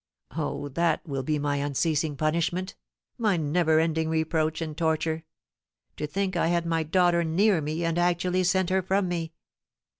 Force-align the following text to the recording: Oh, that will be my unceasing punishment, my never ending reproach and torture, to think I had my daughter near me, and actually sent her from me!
Oh, 0.35 0.67
that 0.69 1.07
will 1.07 1.21
be 1.21 1.37
my 1.37 1.57
unceasing 1.57 2.17
punishment, 2.17 2.75
my 3.19 3.37
never 3.37 3.79
ending 3.79 4.09
reproach 4.09 4.59
and 4.59 4.75
torture, 4.75 5.25
to 5.95 6.07
think 6.07 6.35
I 6.35 6.47
had 6.47 6.65
my 6.65 6.81
daughter 6.81 7.23
near 7.23 7.61
me, 7.61 7.85
and 7.85 7.99
actually 7.99 8.43
sent 8.45 8.71
her 8.71 8.81
from 8.81 9.07
me! 9.07 9.33